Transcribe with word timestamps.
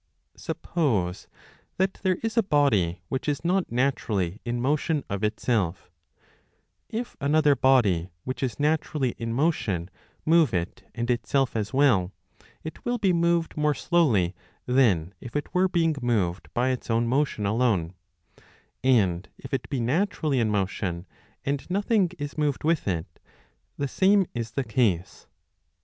Suppose 0.35 1.27
that 1.77 1.99
there 2.01 2.15
is 2.23 2.35
a 2.35 2.41
body 2.41 3.01
which 3.07 3.29
is 3.29 3.45
not 3.45 3.71
naturally 3.71 4.29
35 4.31 4.41
in 4.45 4.59
motion 4.59 5.03
of 5.11 5.23
itself; 5.23 5.91
if 6.89 7.15
another 7.21 7.55
body 7.55 8.09
which 8.23 8.41
is 8.41 8.59
naturally 8.59 9.09
in 9.19 9.31
motion 9.31 9.91
move 10.25 10.55
it 10.55 10.81
and 10.95 11.11
itself 11.11 11.55
as 11.55 11.71
well, 11.71 12.11
it 12.63 12.83
will 12.83 12.97
be 12.97 13.13
moved 13.13 13.55
more 13.55 13.75
slowly 13.75 14.33
than 14.65 15.13
if 15.21 15.35
it 15.35 15.53
were 15.53 15.67
being 15.67 15.95
moved 16.01 16.51
by 16.55 16.69
its 16.71 16.89
own 16.89 17.07
motion 17.07 17.45
alone; 17.45 17.93
and 18.83 19.29
if 19.37 19.53
it 19.53 19.69
be 19.69 19.79
naturally 19.79 20.39
in 20.39 20.49
motion 20.49 21.05
and 21.45 21.69
nothing 21.69 22.09
is 22.17 22.39
moved 22.39 22.63
with 22.63 22.87
it, 22.87 23.19
the 23.77 23.87
same 23.87 24.25
is 24.33 24.49
the 24.53 24.63
case. 24.63 25.27